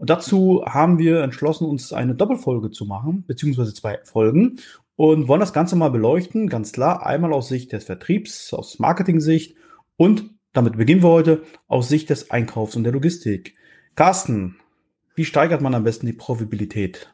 [0.00, 4.56] Und dazu haben wir entschlossen, uns eine Doppelfolge zu machen, beziehungsweise zwei Folgen
[4.96, 6.48] und wollen das Ganze mal beleuchten.
[6.48, 9.56] Ganz klar, einmal aus Sicht des Vertriebs, aus Marketing-Sicht
[9.98, 13.56] und damit beginnen wir heute aus Sicht des Einkaufs und der Logistik.
[13.94, 14.56] Carsten,
[15.16, 17.12] wie steigert man am besten die Profitabilität?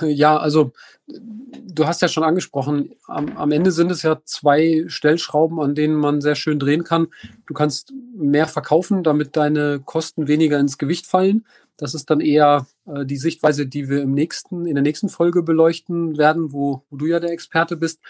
[0.00, 0.72] Ja, also
[1.06, 5.94] du hast ja schon angesprochen, am, am, Ende sind es ja zwei Stellschrauben, an denen
[5.94, 7.08] man sehr schön drehen kann.
[7.46, 11.44] Du kannst mehr verkaufen, damit deine Kosten weniger ins Gewicht fallen.
[11.76, 15.42] Das ist dann eher äh, die Sichtweise, die wir im nächsten, in der nächsten Folge
[15.42, 18.00] beleuchten werden, wo, wo du ja der Experte bist.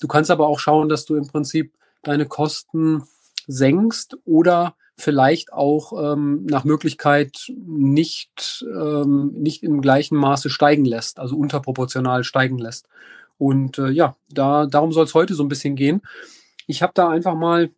[0.00, 3.02] Du kannst aber auch schauen, dass du im Prinzip deine Kosten
[3.46, 11.18] senkst oder vielleicht auch ähm, nach Möglichkeit nicht, ähm, nicht im gleichen Maße steigen lässt,
[11.18, 12.88] also unterproportional steigen lässt.
[13.38, 16.00] Und äh, ja, da, darum soll es heute so ein bisschen gehen.
[16.66, 17.70] Ich habe da einfach mal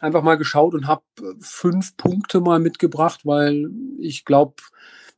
[0.00, 1.02] einfach mal geschaut und habe
[1.40, 4.56] fünf Punkte mal mitgebracht, weil ich glaube,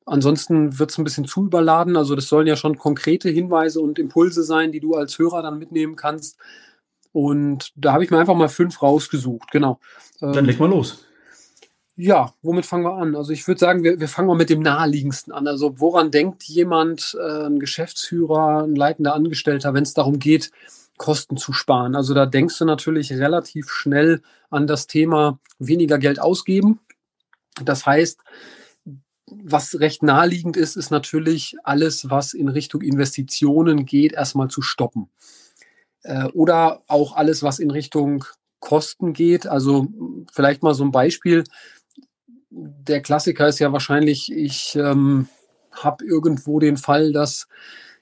[0.04, 1.96] ansonsten wird es ein bisschen zu überladen.
[1.96, 5.58] Also das sollen ja schon konkrete Hinweise und Impulse sein, die du als Hörer dann
[5.58, 6.38] mitnehmen kannst.
[7.12, 9.80] Und da habe ich mir einfach mal fünf rausgesucht, genau.
[10.20, 11.05] Dann leg mal los.
[11.98, 13.16] Ja, womit fangen wir an?
[13.16, 15.46] Also ich würde sagen, wir, wir fangen mal mit dem naheliegendsten an.
[15.48, 20.50] Also woran denkt jemand, äh, ein Geschäftsführer, ein leitender Angestellter, wenn es darum geht,
[20.98, 21.96] Kosten zu sparen?
[21.96, 26.80] Also da denkst du natürlich relativ schnell an das Thema weniger Geld ausgeben.
[27.64, 28.20] Das heißt,
[29.26, 35.08] was recht naheliegend ist, ist natürlich alles, was in Richtung Investitionen geht, erstmal zu stoppen.
[36.02, 38.24] Äh, oder auch alles, was in Richtung
[38.60, 39.46] Kosten geht.
[39.46, 39.88] Also
[40.32, 41.44] vielleicht mal so ein Beispiel
[42.56, 45.28] der Klassiker ist ja wahrscheinlich, ich ähm,
[45.72, 47.48] habe irgendwo den Fall, dass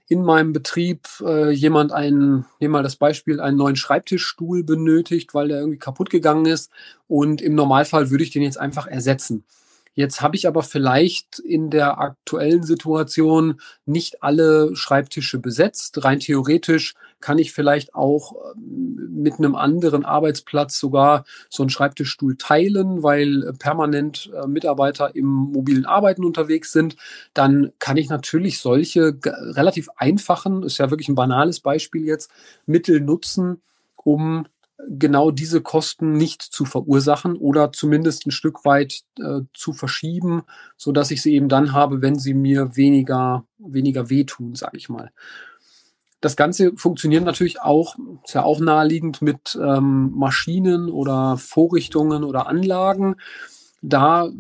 [0.07, 5.49] in meinem Betrieb äh, jemand einen, nehmen mal das Beispiel, einen neuen Schreibtischstuhl benötigt, weil
[5.49, 6.71] der irgendwie kaputt gegangen ist.
[7.09, 9.45] Und im Normalfall würde ich den jetzt einfach ersetzen.
[9.95, 16.05] Jetzt habe ich aber vielleicht in der aktuellen Situation nicht alle Schreibtische besetzt.
[16.05, 22.37] Rein theoretisch kann ich vielleicht auch ähm, mit einem anderen Arbeitsplatz sogar so einen Schreibtischstuhl
[22.37, 26.97] teilen, weil permanent äh, Mitarbeiter im mobilen Arbeiten unterwegs sind.
[27.33, 32.31] Dann kann ich natürlich solche relativ einfachen, ist ja wirklich ein banales Beispiel jetzt,
[32.67, 33.63] Mittel nutzen,
[33.97, 34.47] um
[34.89, 40.43] genau diese Kosten nicht zu verursachen oder zumindest ein Stück weit äh, zu verschieben,
[40.77, 44.89] so dass ich sie eben dann habe, wenn sie mir weniger weniger wehtun, sage ich
[44.89, 45.11] mal.
[46.21, 52.47] Das Ganze funktioniert natürlich auch, ist ja auch naheliegend mit ähm, Maschinen oder Vorrichtungen oder
[52.47, 53.17] Anlagen.
[53.83, 54.31] Da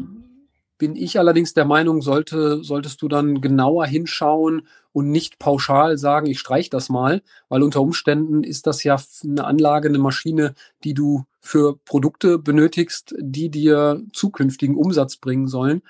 [0.78, 6.26] bin ich allerdings der Meinung, sollte, solltest du dann genauer hinschauen und nicht pauschal sagen,
[6.26, 10.94] ich streiche das mal, weil unter Umständen ist das ja eine Anlage, eine Maschine, die
[10.94, 15.82] du für Produkte benötigst, die dir zukünftigen Umsatz bringen sollen.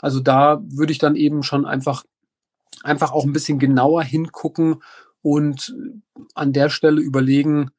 [0.00, 2.04] Also da würde ich dann eben schon einfach,
[2.82, 4.82] einfach auch ein bisschen genauer hingucken
[5.22, 5.74] und
[6.34, 7.70] an der Stelle überlegen,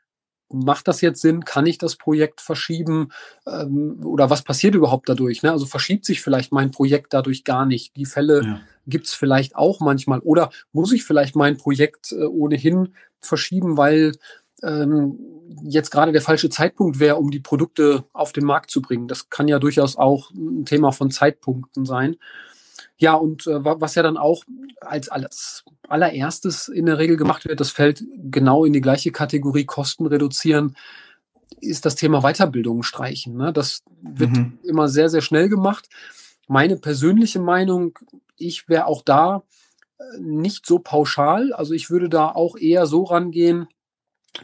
[0.52, 1.46] macht das jetzt Sinn?
[1.46, 3.10] Kann ich das Projekt verschieben?
[3.48, 5.44] Ähm, oder was passiert überhaupt dadurch?
[5.44, 5.52] Ne?
[5.52, 7.96] Also verschiebt sich vielleicht mein Projekt dadurch gar nicht.
[7.96, 8.62] Die Fälle ja.
[8.88, 10.20] gibt es vielleicht auch manchmal.
[10.20, 14.14] Oder muss ich vielleicht mein Projekt äh, ohnehin verschieben, weil
[14.64, 15.20] ähm,
[15.64, 19.08] jetzt gerade der falsche Zeitpunkt wäre, um die Produkte auf den Markt zu bringen.
[19.08, 22.18] Das kann ja durchaus auch ein Thema von Zeitpunkten sein.
[23.00, 24.44] Ja, und äh, was ja dann auch
[24.82, 29.66] als, als allererstes in der Regel gemacht wird, das fällt genau in die gleiche Kategorie
[29.66, 30.76] Kosten reduzieren,
[31.62, 33.38] ist das Thema Weiterbildung streichen.
[33.38, 33.54] Ne?
[33.54, 34.60] Das wird mhm.
[34.64, 35.88] immer sehr, sehr schnell gemacht.
[36.48, 37.98] Meine persönliche Meinung,
[38.38, 39.44] ich wäre auch da
[39.98, 41.54] äh, nicht so pauschal.
[41.54, 43.68] Also ich würde da auch eher so rangehen,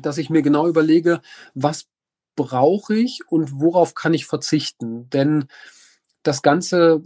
[0.01, 1.21] dass ich mir genau überlege,
[1.55, 1.87] was
[2.37, 5.09] brauche ich und worauf kann ich verzichten.
[5.09, 5.45] Denn
[6.23, 7.03] das Ganze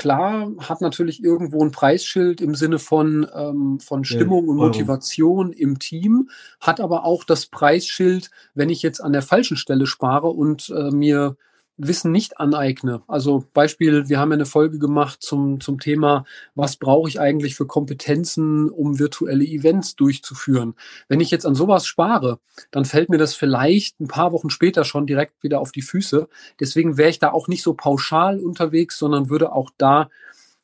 [0.00, 5.78] klar, hat natürlich irgendwo ein Preisschild im Sinne von, ähm, von Stimmung und Motivation im
[5.78, 10.70] Team, hat aber auch das Preisschild, wenn ich jetzt an der falschen Stelle spare und
[10.70, 11.36] äh, mir
[11.82, 13.02] Wissen nicht aneigne.
[13.08, 16.24] Also Beispiel, wir haben ja eine Folge gemacht zum, zum Thema,
[16.54, 20.74] was brauche ich eigentlich für Kompetenzen, um virtuelle Events durchzuführen.
[21.08, 22.38] Wenn ich jetzt an sowas spare,
[22.70, 26.28] dann fällt mir das vielleicht ein paar Wochen später schon direkt wieder auf die Füße.
[26.58, 30.10] Deswegen wäre ich da auch nicht so pauschal unterwegs, sondern würde auch da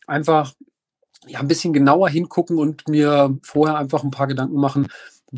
[0.06, 0.52] einfach
[1.26, 4.88] ja, ein bisschen genauer hingucken und mir vorher einfach ein paar Gedanken machen,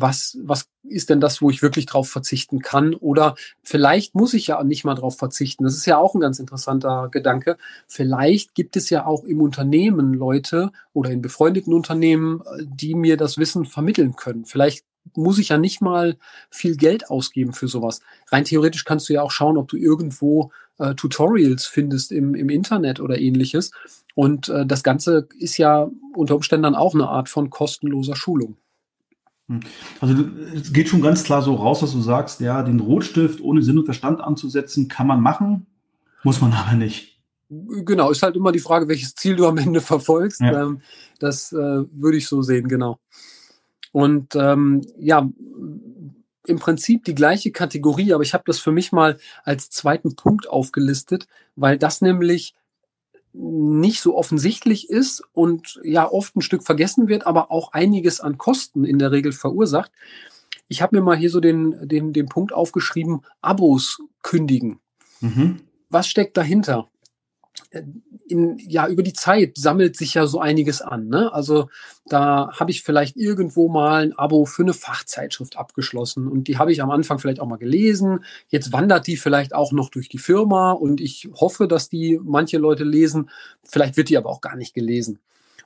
[0.01, 2.93] was, was ist denn das, wo ich wirklich drauf verzichten kann?
[2.93, 5.63] Oder vielleicht muss ich ja nicht mal drauf verzichten.
[5.63, 7.57] Das ist ja auch ein ganz interessanter Gedanke.
[7.87, 13.37] Vielleicht gibt es ja auch im Unternehmen Leute oder in befreundeten Unternehmen, die mir das
[13.37, 14.45] Wissen vermitteln können.
[14.45, 14.85] Vielleicht
[15.15, 16.17] muss ich ja nicht mal
[16.49, 18.01] viel Geld ausgeben für sowas.
[18.27, 22.49] Rein theoretisch kannst du ja auch schauen, ob du irgendwo äh, Tutorials findest im, im
[22.49, 23.71] Internet oder ähnliches.
[24.15, 28.57] Und äh, das Ganze ist ja unter Umständen dann auch eine Art von kostenloser Schulung.
[29.49, 29.59] Hm.
[29.99, 30.23] Also
[30.55, 33.79] es geht schon ganz klar so raus, dass du sagst, ja, den Rotstift ohne Sinn
[33.79, 35.65] und Verstand anzusetzen, kann man machen,
[36.23, 37.19] muss man aber nicht.
[37.49, 40.39] Genau, ist halt immer die Frage, welches Ziel du am Ende verfolgst.
[40.39, 40.63] Ja.
[40.63, 40.81] Ähm,
[41.19, 42.99] das äh, würde ich so sehen, genau.
[43.91, 45.27] Und ähm, ja,
[46.45, 50.47] im Prinzip die gleiche Kategorie, aber ich habe das für mich mal als zweiten Punkt
[50.47, 52.53] aufgelistet, weil das nämlich
[53.33, 58.37] nicht so offensichtlich ist und ja oft ein Stück vergessen wird, aber auch einiges an
[58.37, 59.91] Kosten in der Regel verursacht.
[60.67, 64.79] Ich habe mir mal hier so den, den, den Punkt aufgeschrieben, Abos kündigen.
[65.21, 65.61] Mhm.
[65.89, 66.87] Was steckt dahinter?
[68.29, 71.07] In, ja, über die Zeit sammelt sich ja so einiges an.
[71.07, 71.33] Ne?
[71.33, 71.69] Also
[72.05, 76.71] da habe ich vielleicht irgendwo mal ein Abo für eine Fachzeitschrift abgeschlossen und die habe
[76.71, 78.23] ich am Anfang vielleicht auch mal gelesen.
[78.49, 82.57] Jetzt wandert die vielleicht auch noch durch die Firma und ich hoffe, dass die manche
[82.57, 83.29] Leute lesen.
[83.63, 85.19] Vielleicht wird die aber auch gar nicht gelesen.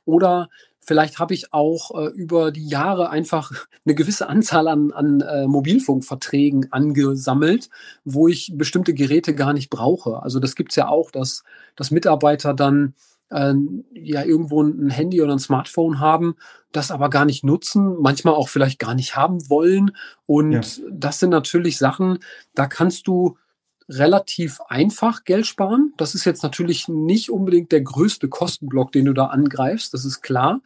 [0.06, 0.50] Oder
[0.86, 3.52] Vielleicht habe ich auch äh, über die Jahre einfach
[3.86, 7.70] eine gewisse Anzahl an, an äh, Mobilfunkverträgen angesammelt,
[8.04, 10.22] wo ich bestimmte Geräte gar nicht brauche.
[10.22, 11.44] Also das gibt's ja auch, dass,
[11.76, 12.94] dass Mitarbeiter dann
[13.30, 13.54] äh,
[13.94, 16.36] ja irgendwo ein Handy oder ein Smartphone haben,
[16.72, 19.96] das aber gar nicht nutzen, manchmal auch vielleicht gar nicht haben wollen.
[20.26, 20.84] Und ja.
[20.92, 22.20] das sind natürlich Sachen,
[22.56, 23.38] da kannst du
[23.90, 25.94] relativ einfach Geld sparen.
[25.98, 30.22] Das ist jetzt natürlich nicht unbedingt der größte Kostenblock, den du da angreifst, das ist
[30.22, 30.62] klar.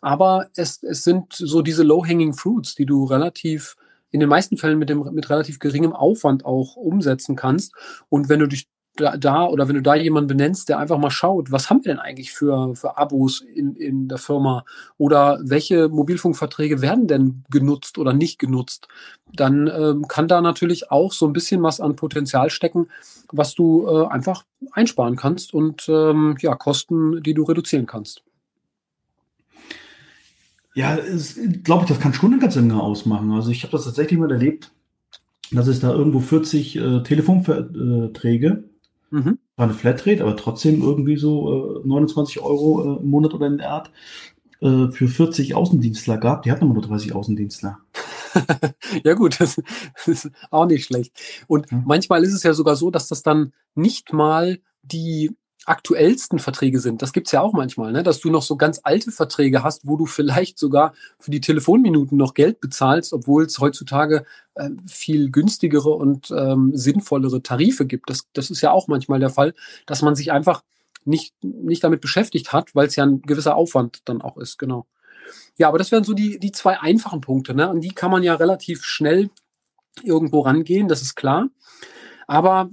[0.00, 3.76] Aber es, es sind so diese low-hanging fruits, die du relativ
[4.10, 7.72] in den meisten Fällen mit, dem, mit relativ geringem Aufwand auch umsetzen kannst.
[8.08, 11.10] Und wenn du dich da, da oder wenn du da jemanden benennst, der einfach mal
[11.10, 14.64] schaut, was haben wir denn eigentlich für, für Abos in, in der Firma
[14.98, 18.88] oder welche Mobilfunkverträge werden denn genutzt oder nicht genutzt,
[19.32, 22.88] dann ähm, kann da natürlich auch so ein bisschen was an Potenzial stecken,
[23.32, 28.22] was du äh, einfach einsparen kannst und ähm, ja, Kosten, die du reduzieren kannst.
[30.74, 30.98] Ja,
[31.62, 33.30] glaube ich, das kann schon eine ganze Menge ausmachen.
[33.30, 34.72] Also ich habe das tatsächlich mal erlebt,
[35.52, 38.64] dass es da irgendwo 40 äh, Telefonverträge
[39.14, 39.38] Mhm.
[39.54, 43.58] War eine Flatrate, aber trotzdem irgendwie so äh, 29 Euro äh, im Monat oder in
[43.58, 43.92] der Art
[44.60, 46.42] äh, für 40 Außendienstler gab.
[46.42, 47.78] Die hatten nur 30 Außendienstler.
[49.04, 49.62] ja gut, das,
[50.06, 51.16] ist auch nicht schlecht.
[51.46, 51.80] Und ja.
[51.86, 55.30] manchmal ist es ja sogar so, dass das dann nicht mal die
[55.66, 57.02] aktuellsten Verträge sind.
[57.02, 58.02] Das gibt's ja auch manchmal, ne?
[58.02, 62.18] dass du noch so ganz alte Verträge hast, wo du vielleicht sogar für die Telefonminuten
[62.18, 64.24] noch Geld bezahlst, obwohl es heutzutage
[64.54, 68.10] äh, viel günstigere und ähm, sinnvollere Tarife gibt.
[68.10, 69.54] Das, das ist ja auch manchmal der Fall,
[69.86, 70.62] dass man sich einfach
[71.04, 74.86] nicht, nicht damit beschäftigt hat, weil es ja ein gewisser Aufwand dann auch ist, genau.
[75.56, 77.54] Ja, aber das wären so die, die zwei einfachen Punkte.
[77.54, 77.68] Ne?
[77.68, 79.30] An die kann man ja relativ schnell
[80.02, 81.48] irgendwo rangehen, das ist klar.
[82.26, 82.70] Aber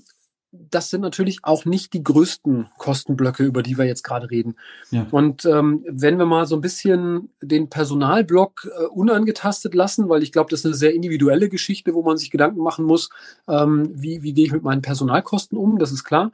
[0.51, 4.56] das sind natürlich auch nicht die größten Kostenblöcke, über die wir jetzt gerade reden.
[4.89, 5.07] Ja.
[5.12, 10.31] Und ähm, wenn wir mal so ein bisschen den Personalblock äh, unangetastet lassen, weil ich
[10.31, 13.09] glaube, das ist eine sehr individuelle Geschichte, wo man sich Gedanken machen muss,
[13.47, 16.31] ähm, wie, wie gehe ich mit meinen Personalkosten um, das ist klar.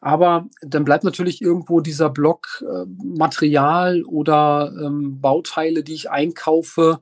[0.00, 7.00] Aber dann bleibt natürlich irgendwo dieser Block äh, Material oder ähm, Bauteile, die ich einkaufe,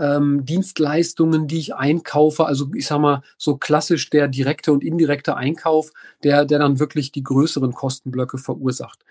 [0.00, 2.46] ähm, Dienstleistungen, die ich einkaufe.
[2.46, 5.92] Also ich sage mal so klassisch der direkte und indirekte Einkauf,
[6.24, 9.04] der, der dann wirklich die größeren Kostenblöcke verursacht.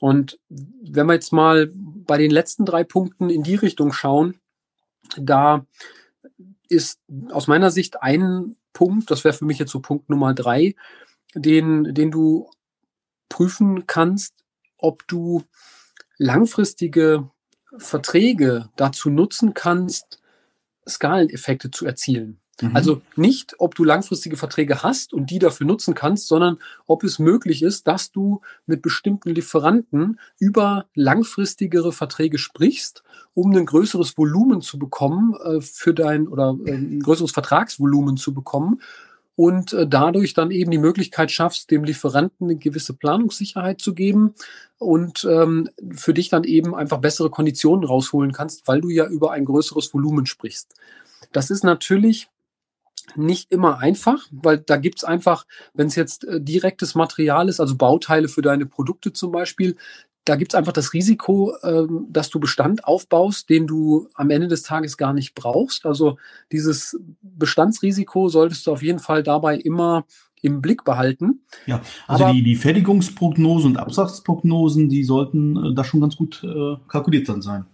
[0.00, 4.40] Und wenn wir jetzt mal bei den letzten drei Punkten in die Richtung schauen,
[5.16, 5.66] da
[6.68, 6.98] ist
[7.30, 10.74] aus meiner Sicht ein Punkt, das wäre für mich jetzt so Punkt Nummer drei,
[11.34, 12.48] den, den du
[13.28, 14.34] prüfen kannst,
[14.78, 15.44] ob du
[16.16, 17.30] langfristige
[17.76, 20.21] Verträge dazu nutzen kannst,
[20.88, 22.38] Skaleneffekte zu erzielen.
[22.60, 22.76] Mhm.
[22.76, 27.18] Also nicht, ob du langfristige Verträge hast und die dafür nutzen kannst, sondern ob es
[27.18, 33.02] möglich ist, dass du mit bestimmten Lieferanten über langfristigere Verträge sprichst,
[33.34, 38.34] um ein größeres Volumen zu bekommen äh, für dein oder äh, ein größeres Vertragsvolumen zu
[38.34, 38.80] bekommen
[39.34, 44.34] und äh, dadurch dann eben die Möglichkeit schaffst, dem Lieferanten eine gewisse Planungssicherheit zu geben
[44.78, 49.32] und ähm, für dich dann eben einfach bessere Konditionen rausholen kannst, weil du ja über
[49.32, 50.74] ein größeres Volumen sprichst.
[51.32, 52.28] Das ist natürlich
[53.16, 57.76] nicht immer einfach, weil da gibt's einfach, wenn es jetzt äh, direktes Material ist, also
[57.76, 59.76] Bauteile für deine Produkte zum Beispiel,
[60.24, 64.48] da gibt es einfach das Risiko, ähm, dass du Bestand aufbaust, den du am Ende
[64.48, 65.84] des Tages gar nicht brauchst.
[65.84, 66.16] Also
[66.52, 70.04] dieses Bestandsrisiko solltest du auf jeden Fall dabei immer
[70.40, 71.40] im Blick behalten.
[71.66, 76.42] Ja, also Aber, die, die Fertigungsprognosen und Absatzprognosen, die sollten äh, da schon ganz gut
[76.44, 77.64] äh, kalkuliert dann sein.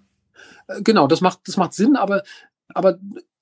[0.69, 2.23] Äh, genau, das macht, das macht Sinn, aber,
[2.69, 2.99] aber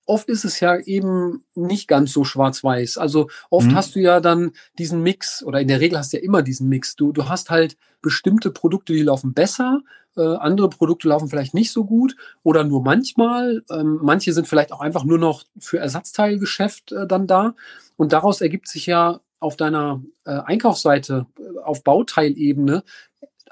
[0.06, 2.98] oft ist es ja eben nicht ganz so schwarz-weiß.
[2.98, 3.74] Also oft mhm.
[3.74, 6.68] hast du ja dann diesen Mix, oder in der Regel hast du ja immer diesen
[6.68, 6.96] Mix.
[6.96, 9.82] Du, du hast halt bestimmte Produkte, die laufen besser,
[10.16, 13.62] äh, andere Produkte laufen vielleicht nicht so gut oder nur manchmal.
[13.70, 17.54] Ähm, manche sind vielleicht auch einfach nur noch für Ersatzteilgeschäft äh, dann da.
[17.96, 22.82] Und daraus ergibt sich ja auf deiner äh, Einkaufsseite äh, auf Bauteilebene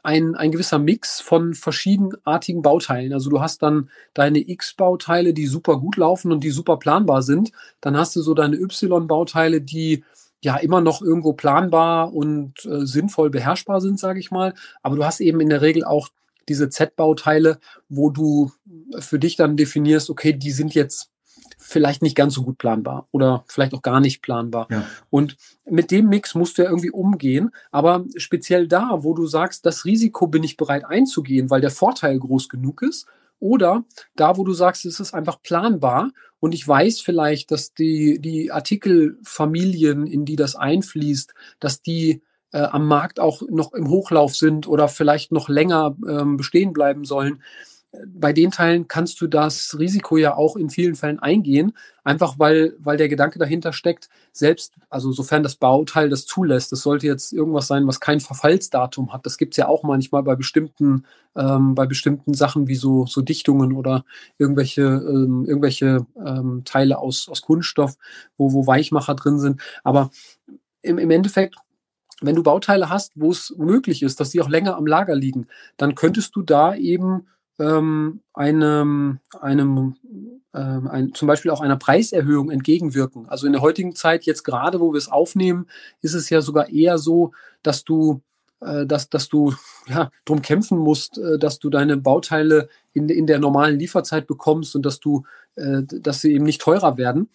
[0.05, 3.13] ein, ein gewisser Mix von verschiedenartigen Bauteilen.
[3.13, 7.53] Also du hast dann deine X-Bauteile, die super gut laufen und die super planbar sind.
[7.81, 10.05] Dann hast du so deine Y-Bauteile, die
[10.43, 14.53] ja immer noch irgendwo planbar und äh, sinnvoll beherrschbar sind, sage ich mal.
[14.83, 16.11] Aber du hast eben in der Regel auch
[16.51, 17.59] diese Z-Bauteile,
[17.89, 18.53] wo du
[18.99, 21.14] für dich dann definierst, okay, die sind jetzt
[21.59, 24.69] vielleicht nicht ganz so gut planbar oder vielleicht auch gar nicht planbar.
[24.71, 24.85] Ja.
[25.11, 27.51] Und mit dem Mix musst du ja irgendwie umgehen.
[27.71, 32.19] Aber speziell da, wo du sagst, das Risiko bin ich bereit einzugehen, weil der Vorteil
[32.19, 33.07] groß genug ist,
[33.41, 33.85] oder
[34.17, 38.51] da, wo du sagst, es ist einfach planbar und ich weiß vielleicht, dass die, die
[38.51, 44.67] Artikelfamilien, in die das einfließt, dass die äh, am Markt auch noch im Hochlauf sind
[44.67, 47.43] oder vielleicht noch länger ähm, bestehen bleiben sollen
[48.07, 51.73] bei den Teilen kannst du das Risiko ja auch in vielen Fällen eingehen,
[52.03, 56.83] einfach weil, weil der Gedanke dahinter steckt, selbst, also sofern das Bauteil das zulässt, das
[56.83, 59.27] sollte jetzt irgendwas sein, was kein Verfallsdatum hat.
[59.27, 61.05] Das gibt's ja auch manchmal bei bestimmten,
[61.37, 64.05] ähm, bei bestimmten Sachen wie so, so Dichtungen oder
[64.39, 67.97] irgendwelche, ähm, irgendwelche ähm, Teile aus, aus Kunststoff,
[68.37, 69.61] wo, wo Weichmacher drin sind.
[69.83, 70.11] Aber
[70.83, 71.57] im, im Endeffekt
[72.21, 75.49] wenn du Bauteile hast, wo es möglich ist, dass die auch länger am Lager liegen,
[75.77, 77.27] dann könntest du da eben
[77.59, 79.97] ähm, einem, einem
[80.55, 83.27] ähm, ein, zum Beispiel auch einer Preiserhöhung entgegenwirken.
[83.29, 85.67] Also in der heutigen Zeit, jetzt gerade, wo wir es aufnehmen,
[86.01, 87.33] ist es ja sogar eher so,
[87.63, 88.23] dass du
[88.61, 89.55] äh, dass, dass du
[89.87, 94.75] ja, drum kämpfen musst, äh, dass du deine Bauteile in, in der normalen Lieferzeit bekommst
[94.75, 95.25] und dass du,
[95.57, 97.29] äh, dass sie eben nicht teurer werden.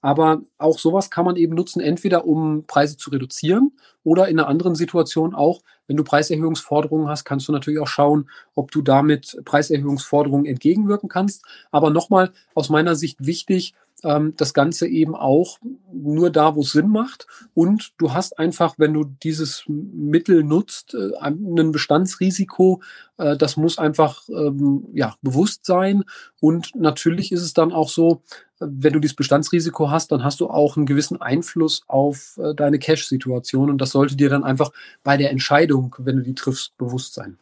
[0.00, 3.72] Aber auch sowas kann man eben nutzen, entweder um Preise zu reduzieren
[4.04, 8.30] oder in einer anderen Situation auch, wenn du Preiserhöhungsforderungen hast, kannst du natürlich auch schauen,
[8.54, 11.44] ob du damit Preiserhöhungsforderungen entgegenwirken kannst.
[11.70, 15.58] Aber nochmal aus meiner Sicht wichtig, ähm, das Ganze eben auch
[15.92, 17.26] nur da, wo es Sinn macht.
[17.54, 22.82] Und du hast einfach, wenn du dieses Mittel nutzt, äh, ein Bestandsrisiko.
[23.18, 26.04] Äh, das muss einfach ähm, ja, bewusst sein.
[26.40, 28.22] Und natürlich ist es dann auch so,
[28.58, 32.78] wenn du dieses Bestandsrisiko hast, dann hast du auch einen gewissen Einfluss auf äh, deine
[32.78, 33.70] Cash-Situation.
[33.70, 34.70] Und das sollte dir dann einfach
[35.02, 37.38] bei der Entscheidung, wenn du die triffst, bewusst sein.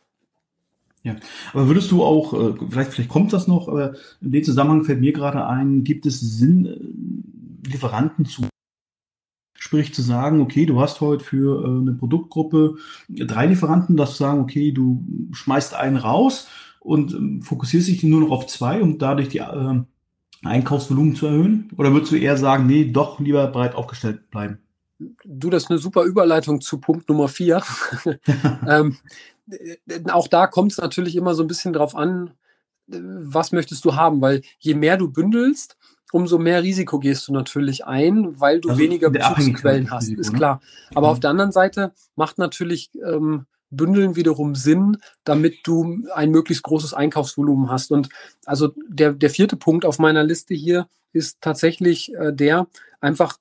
[1.03, 1.17] Ja,
[1.53, 5.01] aber würdest du auch, äh, vielleicht, vielleicht kommt das noch, aber in dem Zusammenhang fällt
[5.01, 8.43] mir gerade ein, gibt es Sinn, äh, Lieferanten zu,
[9.55, 12.77] sprich zu sagen, okay, du hast heute für äh, eine Produktgruppe
[13.09, 15.03] drei Lieferanten, dass du sagen, okay, du
[15.33, 16.49] schmeißt einen raus
[16.81, 19.81] und ähm, fokussierst dich nur noch auf zwei, um dadurch die äh,
[20.43, 21.69] Einkaufsvolumen zu erhöhen?
[21.77, 24.59] Oder würdest du eher sagen, nee, doch lieber breit aufgestellt bleiben?
[25.25, 27.63] Du, das ist eine super Überleitung zu Punkt Nummer vier.
[28.69, 28.97] ähm,
[30.11, 32.33] auch da kommt es natürlich immer so ein bisschen drauf an,
[32.87, 35.77] was möchtest du haben, weil je mehr du bündelst,
[36.13, 40.33] umso mehr Risiko gehst du natürlich ein, weil du also weniger Bezugsquellen hast, Risiko, ist
[40.33, 40.39] ne?
[40.39, 40.61] klar.
[40.95, 41.13] Aber mhm.
[41.13, 46.93] auf der anderen Seite macht natürlich ähm, Bündeln wiederum Sinn, damit du ein möglichst großes
[46.93, 47.93] Einkaufsvolumen hast.
[47.93, 48.09] Und
[48.45, 52.67] also der, der vierte Punkt auf meiner Liste hier ist tatsächlich äh, der,
[53.01, 53.39] einfach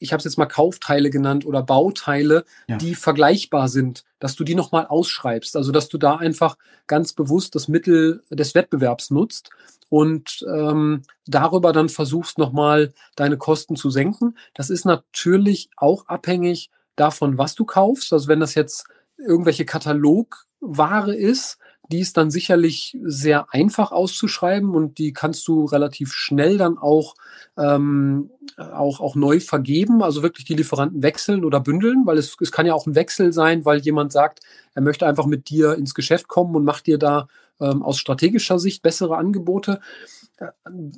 [0.00, 2.78] ich habe es jetzt mal Kaufteile genannt oder Bauteile, ja.
[2.78, 5.56] die vergleichbar sind, dass du die nochmal ausschreibst.
[5.56, 9.50] Also dass du da einfach ganz bewusst das Mittel des Wettbewerbs nutzt
[9.90, 14.36] und ähm, darüber dann versuchst nochmal deine Kosten zu senken.
[14.54, 18.12] Das ist natürlich auch abhängig davon, was du kaufst.
[18.12, 18.86] Also wenn das jetzt
[19.18, 21.58] irgendwelche Katalogware ist,
[21.90, 27.14] die ist dann sicherlich sehr einfach auszuschreiben und die kannst du relativ schnell dann auch,
[27.58, 32.52] ähm, auch, auch neu vergeben, also wirklich die Lieferanten wechseln oder bündeln, weil es, es
[32.52, 34.40] kann ja auch ein Wechsel sein, weil jemand sagt,
[34.74, 37.26] er möchte einfach mit dir ins Geschäft kommen und macht dir da
[37.60, 39.80] ähm, aus strategischer Sicht bessere Angebote.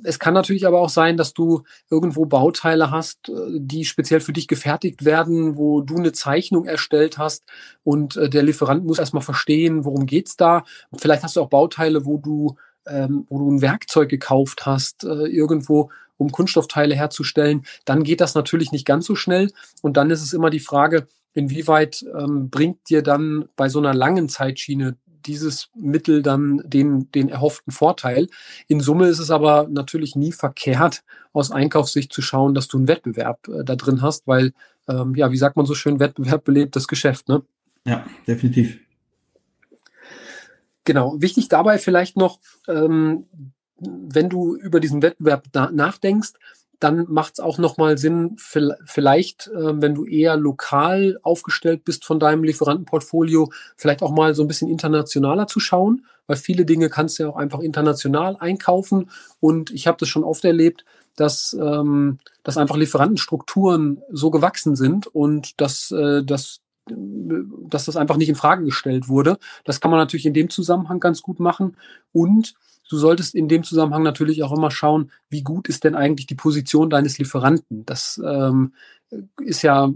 [0.03, 4.33] Es kann natürlich aber auch sein, dass du irgendwo Bauteile hast, äh, die speziell für
[4.33, 7.43] dich gefertigt werden, wo du eine Zeichnung erstellt hast
[7.83, 10.63] und äh, der Lieferant muss erstmal verstehen, worum geht's da.
[10.95, 12.55] Vielleicht hast du auch Bauteile, wo du,
[12.87, 17.65] ähm, wo du ein Werkzeug gekauft hast, äh, irgendwo, um Kunststoffteile herzustellen.
[17.85, 19.51] Dann geht das natürlich nicht ganz so schnell.
[19.81, 23.93] Und dann ist es immer die Frage, inwieweit ähm, bringt dir dann bei so einer
[23.93, 28.27] langen Zeitschiene dieses Mittel dann den, den erhofften Vorteil.
[28.67, 32.87] In Summe ist es aber natürlich nie verkehrt, aus Einkaufssicht zu schauen, dass du einen
[32.87, 34.53] Wettbewerb äh, da drin hast, weil,
[34.87, 37.43] ähm, ja, wie sagt man so schön, Wettbewerb belebt das Geschäft, ne?
[37.85, 38.79] Ja, definitiv.
[40.85, 41.21] Genau.
[41.21, 43.25] Wichtig dabei vielleicht noch, ähm,
[43.79, 46.33] wenn du über diesen Wettbewerb na nachdenkst,
[46.83, 52.19] dann macht es auch nochmal Sinn, vielleicht, äh, wenn du eher lokal aufgestellt bist von
[52.19, 57.17] deinem Lieferantenportfolio, vielleicht auch mal so ein bisschen internationaler zu schauen, weil viele Dinge kannst
[57.17, 59.09] du ja auch einfach international einkaufen.
[59.39, 60.83] Und ich habe das schon oft erlebt,
[61.15, 68.17] dass, ähm, dass einfach Lieferantenstrukturen so gewachsen sind und dass, äh, dass dass das einfach
[68.17, 69.37] nicht in Frage gestellt wurde.
[69.63, 71.77] Das kann man natürlich in dem Zusammenhang ganz gut machen.
[72.11, 72.55] Und
[72.89, 76.35] du solltest in dem Zusammenhang natürlich auch immer schauen, wie gut ist denn eigentlich die
[76.35, 77.85] Position deines Lieferanten.
[77.85, 78.73] Das ähm,
[79.41, 79.91] ist ja,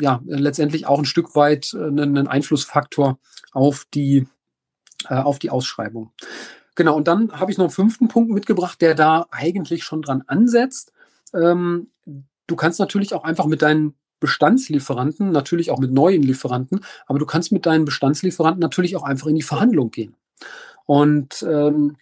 [0.00, 3.18] ja letztendlich auch ein Stück weit äh, ein Einflussfaktor
[3.52, 4.26] auf die,
[5.08, 6.12] äh, auf die Ausschreibung.
[6.74, 10.24] Genau, und dann habe ich noch einen fünften Punkt mitgebracht, der da eigentlich schon dran
[10.26, 10.92] ansetzt.
[11.32, 11.88] Ähm,
[12.46, 17.26] du kannst natürlich auch einfach mit deinen Bestandslieferanten, natürlich auch mit neuen Lieferanten, aber du
[17.26, 20.16] kannst mit deinen Bestandslieferanten natürlich auch einfach in die Verhandlung gehen.
[20.86, 21.96] Und ähm,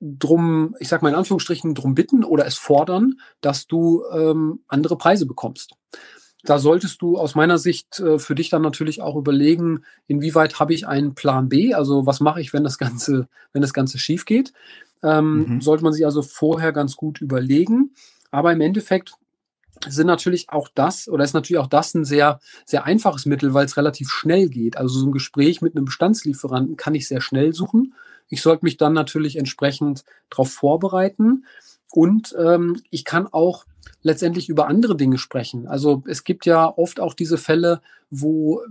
[0.00, 4.96] drum, ich sag mal in Anführungsstrichen, drum bitten oder es fordern, dass du ähm, andere
[4.96, 5.74] Preise bekommst.
[6.44, 10.72] Da solltest du aus meiner Sicht äh, für dich dann natürlich auch überlegen, inwieweit habe
[10.72, 14.24] ich einen Plan B, also was mache ich, wenn das Ganze, wenn das Ganze schief
[14.24, 14.52] geht.
[15.02, 15.60] Ähm, mhm.
[15.60, 17.92] Sollte man sich also vorher ganz gut überlegen.
[18.30, 19.14] Aber im Endeffekt
[19.86, 23.66] sind natürlich auch das, oder ist natürlich auch das ein sehr, sehr einfaches Mittel, weil
[23.66, 24.76] es relativ schnell geht.
[24.76, 27.94] Also so ein Gespräch mit einem Bestandslieferanten kann ich sehr schnell suchen.
[28.28, 31.44] Ich sollte mich dann natürlich entsprechend darauf vorbereiten.
[31.90, 33.64] Und ähm, ich kann auch
[34.02, 35.66] letztendlich über andere Dinge sprechen.
[35.66, 37.80] Also es gibt ja oft auch diese Fälle,
[38.10, 38.62] wo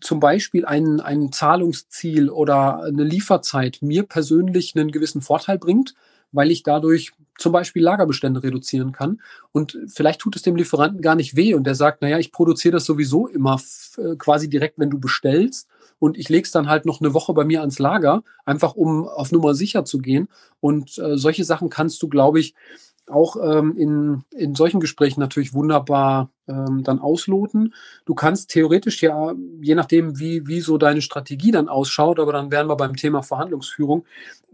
[0.00, 5.94] zum Beispiel ein, ein Zahlungsziel oder eine Lieferzeit mir persönlich einen gewissen Vorteil bringt
[6.32, 9.20] weil ich dadurch zum Beispiel Lagerbestände reduzieren kann.
[9.52, 12.72] Und vielleicht tut es dem Lieferanten gar nicht weh und der sagt, naja, ich produziere
[12.72, 13.60] das sowieso immer
[13.96, 15.68] äh, quasi direkt, wenn du bestellst.
[16.00, 19.06] Und ich lege es dann halt noch eine Woche bei mir ans Lager, einfach um
[19.06, 20.28] auf Nummer sicher zu gehen.
[20.58, 22.54] Und äh, solche Sachen kannst du, glaube ich,
[23.10, 27.74] auch ähm, in, in solchen Gesprächen natürlich wunderbar ähm, dann ausloten.
[28.04, 32.50] Du kannst theoretisch ja, je nachdem, wie, wie so deine Strategie dann ausschaut, aber dann
[32.50, 34.04] wären wir beim Thema Verhandlungsführung,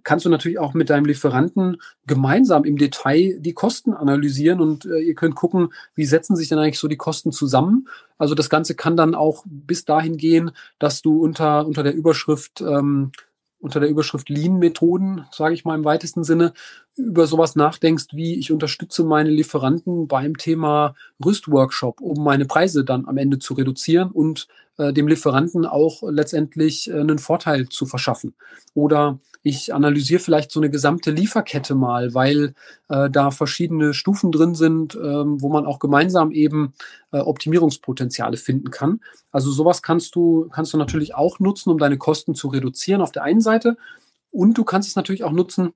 [0.03, 5.01] kannst du natürlich auch mit deinem Lieferanten gemeinsam im Detail die Kosten analysieren und äh,
[5.01, 7.89] ihr könnt gucken, wie setzen sich denn eigentlich so die Kosten zusammen.
[8.17, 12.61] Also das Ganze kann dann auch bis dahin gehen, dass du unter, unter der Überschrift
[12.61, 13.11] ähm,
[13.59, 16.53] unter der Überschrift Lean-Methoden, sage ich mal im weitesten Sinne,
[16.97, 23.07] über sowas nachdenkst, wie ich unterstütze meine Lieferanten beim Thema Rüstworkshop, um meine Preise dann
[23.07, 28.35] am Ende zu reduzieren und äh, dem Lieferanten auch letztendlich äh, einen Vorteil zu verschaffen.
[28.75, 32.55] Oder ich analysiere vielleicht so eine gesamte Lieferkette mal, weil
[32.89, 36.75] äh, da verschiedene Stufen drin sind, ähm, wo man auch gemeinsam eben
[37.13, 39.01] äh, Optimierungspotenziale finden kann.
[39.31, 43.13] Also sowas kannst du, kannst du natürlich auch nutzen, um deine Kosten zu reduzieren auf
[43.13, 43.77] der einen Seite.
[44.33, 45.73] Und du kannst es natürlich auch nutzen,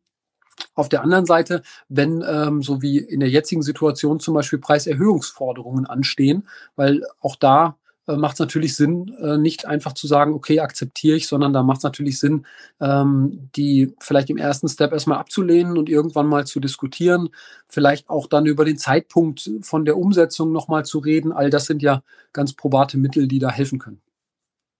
[0.75, 5.87] auf der anderen Seite, wenn ähm, so wie in der jetzigen Situation zum Beispiel Preiserhöhungsforderungen
[5.87, 7.77] anstehen, weil auch da
[8.11, 11.63] äh, macht es natürlich Sinn, äh, nicht einfach zu sagen, okay, akzeptiere ich, sondern da
[11.63, 12.47] macht es natürlich Sinn,
[12.81, 17.29] ähm, die vielleicht im ersten Step erstmal abzulehnen und irgendwann mal zu diskutieren,
[17.69, 21.33] vielleicht auch dann über den Zeitpunkt von der Umsetzung nochmal zu reden.
[21.33, 24.01] All das sind ja ganz probate Mittel, die da helfen können.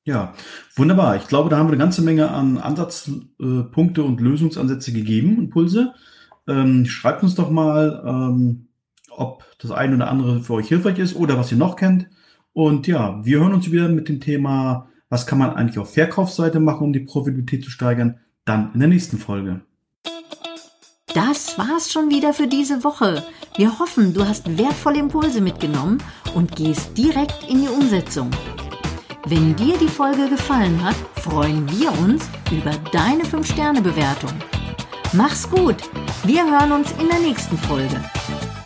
[0.05, 0.33] Ja,
[0.77, 1.17] wunderbar.
[1.17, 5.93] Ich glaube, da haben wir eine ganze Menge an Ansatzpunkte und Lösungsansätze gegeben, Impulse.
[6.49, 8.69] Ähm, schreibt uns doch mal, ähm,
[9.11, 12.09] ob das eine oder andere für euch hilfreich ist oder was ihr noch kennt.
[12.53, 16.61] Und ja, wir hören uns wieder mit dem Thema, was kann man eigentlich auf Verkaufsseite
[16.61, 19.61] machen, um die Profitabilität zu steigern, dann in der nächsten Folge.
[21.15, 23.25] Das war's schon wieder für diese Woche.
[23.57, 25.99] Wir hoffen, du hast wertvolle Impulse mitgenommen
[26.35, 28.31] und gehst direkt in die Umsetzung.
[29.31, 34.33] Wenn dir die Folge gefallen hat, freuen wir uns über deine 5-Sterne-Bewertung.
[35.13, 35.77] Mach's gut.
[36.25, 38.03] Wir hören uns in der nächsten Folge.